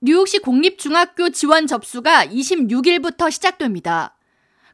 뉴욕시 0.00 0.38
공립중학교 0.38 1.30
지원 1.30 1.66
접수가 1.66 2.26
26일부터 2.26 3.32
시작됩니다. 3.32 4.16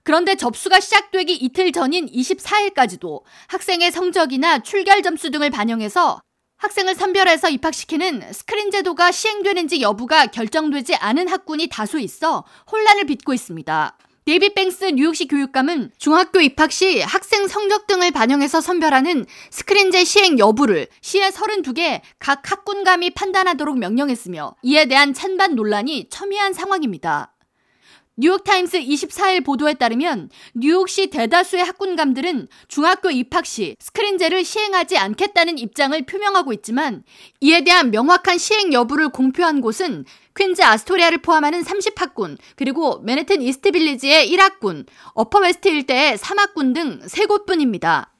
그런데 0.03 0.35
접수가 0.35 0.81
시작되기 0.81 1.35
이틀 1.35 1.73
전인 1.73 2.07
24일까지도 2.07 3.23
학생의 3.49 3.91
성적이나 3.91 4.59
출결 4.59 5.03
점수 5.03 5.31
등을 5.31 5.49
반영해서 5.49 6.21
학생을 6.59 6.95
선별해서 6.95 7.49
입학시키는 7.49 8.35
스크린 8.35 8.71
제도가 8.71 9.13
시행되는지 9.13 9.81
여부가 9.81 10.27
결정되지 10.27 10.97
않은 10.97 11.29
학군이 11.29 11.69
다수 11.69 11.99
있어 12.01 12.45
혼란을 12.71 13.07
빚고 13.07 13.33
있습니다. 13.33 13.97
데이비드 14.27 14.55
뱅크스 14.55 14.87
뉴욕시 14.87 15.29
교육감은 15.29 15.91
중학교 15.99 16.41
입학 16.41 16.73
시 16.73 17.03
학생 17.03 17.47
성적 17.47 17.87
등을 17.87 18.11
반영해서 18.11 18.63
선별하는 18.63 19.27
스크린제 19.51 20.05
시행 20.05 20.39
여부를 20.39 20.87
시의 21.03 21.31
32개 21.31 22.01
각 22.19 22.51
학군감이 22.51 23.11
판단하도록 23.11 23.79
명령했으며 23.79 24.55
이에 24.63 24.87
대한 24.87 25.13
찬반 25.13 25.55
논란이 25.55 26.09
첨예한 26.09 26.55
상황입니다. 26.55 27.34
뉴욕타임스 28.17 28.79
24일 28.79 29.45
보도에 29.45 29.75
따르면 29.75 30.31
뉴욕시 30.55 31.09
대다수의 31.09 31.65
학군감들은 31.65 32.47
중학교 32.69 33.11
입학 33.11 33.45
시 33.45 33.75
스크린제를 33.81 34.45
시행하지 34.45 34.97
않겠다는 34.97 35.59
입장을 35.59 36.01
표명하고 36.07 36.53
있지만 36.53 37.03
이에 37.41 37.65
대한 37.65 37.91
명확한 37.91 38.39
시행 38.39 38.73
여부를 38.73 39.09
공표한 39.09 39.61
곳은 39.61 40.05
퀸즈 40.37 40.63
아스토리아를 40.63 41.19
포함하는 41.19 41.63
30학군, 41.63 42.39
그리고 42.55 43.01
맨해튼 43.01 43.43
이스트빌리지의 43.43 44.31
1학군, 44.31 44.87
어퍼웨스트 45.15 45.69
일대의 45.69 46.17
3학군 46.17 46.73
등 46.73 47.01
3곳뿐입니다. 47.01 48.11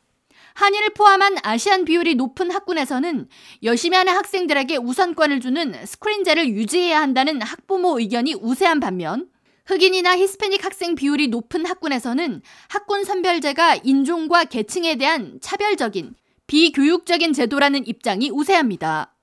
한인을 0.55 0.91
포함한 0.91 1.37
아시안 1.43 1.85
비율이 1.85 2.17
높은 2.17 2.51
학군에서는 2.51 3.29
열심히 3.63 3.97
하는 3.97 4.13
학생들에게 4.13 4.77
우선권을 4.77 5.41
주는 5.41 5.87
스크린제를 5.87 6.49
유지해야 6.49 7.01
한다는 7.01 7.43
학부모 7.43 7.99
의견이 7.99 8.35
우세한 8.35 8.81
반면 8.81 9.29
흑인이나 9.67 10.17
히스패닉 10.19 10.63
학생 10.65 10.95
비율이 10.95 11.29
높은 11.29 11.65
학군에서는 11.65 12.43
학군 12.69 13.05
선별제가 13.05 13.77
인종과 13.77 14.45
계층에 14.45 14.97
대한 14.97 15.39
차별적인 15.41 16.15
비교육적인 16.47 17.33
제도라는 17.33 17.87
입장이 17.87 18.31
우세합니다. 18.31 19.15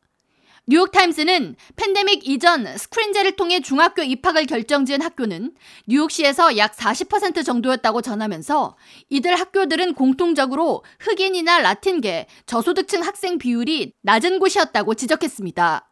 뉴욕타임스는 0.68 1.56
팬데믹 1.76 2.28
이전 2.28 2.78
스크린제를 2.78 3.36
통해 3.36 3.60
중학교 3.62 4.04
입학을 4.04 4.46
결정지은 4.46 5.02
학교는 5.02 5.54
뉴욕시에서 5.88 6.58
약 6.58 6.76
40% 6.76 7.44
정도였다고 7.44 8.02
전하면서 8.02 8.78
이들 9.10 9.36
학교들은 9.36 9.94
공통적으로 9.96 10.84
흑인이나 11.00 11.60
라틴계, 11.60 12.28
저소득층 12.46 13.04
학생 13.04 13.38
비율이 13.38 13.94
낮은 14.02 14.40
곳이었다고 14.40 14.94
지적했습니다. 14.94 15.91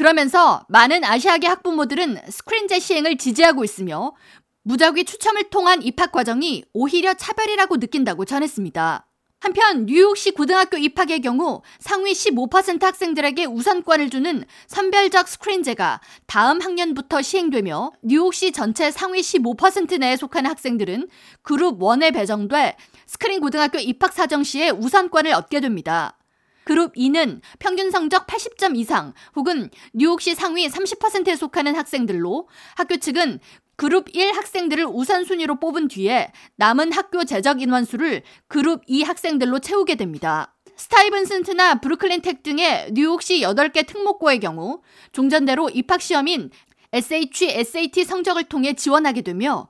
그러면서 0.00 0.64
많은 0.70 1.04
아시아계 1.04 1.46
학부모들은 1.46 2.20
스크린제 2.30 2.80
시행을 2.80 3.18
지지하고 3.18 3.64
있으며 3.64 4.14
무작위 4.62 5.04
추첨을 5.04 5.50
통한 5.50 5.82
입학 5.82 6.10
과정이 6.10 6.64
오히려 6.72 7.12
차별이라고 7.12 7.76
느낀다고 7.76 8.24
전했습니다. 8.24 9.06
한편 9.40 9.84
뉴욕시 9.84 10.30
고등학교 10.30 10.78
입학의 10.78 11.20
경우 11.20 11.60
상위 11.80 12.12
15% 12.12 12.80
학생들에게 12.80 13.44
우선권을 13.44 14.08
주는 14.08 14.42
선별적 14.68 15.28
스크린제가 15.28 16.00
다음 16.26 16.62
학년부터 16.62 17.20
시행되며 17.20 17.92
뉴욕시 18.00 18.52
전체 18.52 18.90
상위 18.90 19.20
15% 19.20 19.98
내에 19.98 20.16
속하는 20.16 20.48
학생들은 20.48 21.08
그룹 21.42 21.78
1에 21.78 22.14
배정돼 22.14 22.78
스크린 23.04 23.40
고등학교 23.40 23.78
입학 23.78 24.14
사정 24.14 24.44
시에 24.44 24.70
우선권을 24.70 25.34
얻게 25.34 25.60
됩니다. 25.60 26.16
그룹 26.64 26.94
2는 26.94 27.40
평균 27.58 27.90
성적 27.90 28.26
80점 28.26 28.76
이상 28.76 29.12
혹은 29.34 29.70
뉴욕시 29.92 30.34
상위 30.34 30.68
30%에 30.68 31.36
속하는 31.36 31.74
학생들로 31.74 32.48
학교 32.76 32.96
측은 32.96 33.40
그룹 33.76 34.14
1 34.14 34.32
학생들을 34.32 34.84
우선순위로 34.84 35.58
뽑은 35.58 35.88
뒤에 35.88 36.32
남은 36.56 36.92
학교 36.92 37.24
재적 37.24 37.62
인원수를 37.62 38.22
그룹 38.46 38.82
2 38.86 39.04
학생들로 39.04 39.60
채우게 39.60 39.94
됩니다. 39.94 40.54
스타이브슨트나 40.76 41.80
브루클린 41.80 42.22
텍 42.22 42.42
등의 42.42 42.90
뉴욕시 42.92 43.40
8개 43.40 43.86
특목고의 43.86 44.40
경우 44.40 44.82
종전대로 45.12 45.70
입학시험인 45.70 46.50
SHSAT 46.92 48.04
성적을 48.04 48.44
통해 48.44 48.74
지원하게 48.74 49.22
되며 49.22 49.68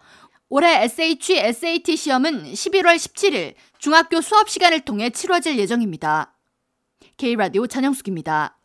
올해 0.49 0.83
SHSAT 0.85 1.97
시험은 1.97 2.53
11월 2.53 2.97
17일 2.97 3.55
중학교 3.79 4.21
수업 4.21 4.49
시간을 4.49 4.81
통해 4.81 5.11
치러질 5.11 5.59
예정입니다. 5.59 6.35
K라디오 7.17 7.67
전영숙입니다. 7.67 8.57